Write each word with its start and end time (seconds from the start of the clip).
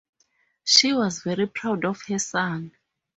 She 0.63 0.93
was 0.93 1.21
very 1.21 1.45
proud 1.45 1.85
of 1.85 2.01
her 2.07 2.17
son. 2.17 2.71